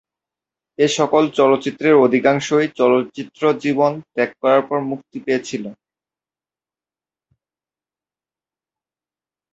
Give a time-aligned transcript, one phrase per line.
[0.79, 5.63] এ সকল চলচ্চিত্রের অধিকাংশই চলচ্চিত্র জীবন ত্যাগ করার পর মুক্তি পেয়েছিল।